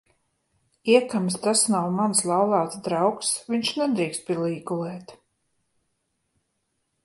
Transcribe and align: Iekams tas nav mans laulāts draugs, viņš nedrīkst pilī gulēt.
Iekams 0.93 1.35
tas 1.43 1.61
nav 1.73 1.89
mans 1.97 2.23
laulāts 2.31 2.81
draugs, 2.89 3.31
viņš 3.53 3.75
nedrīkst 3.83 4.27
pilī 4.31 4.53
gulēt. 4.73 5.17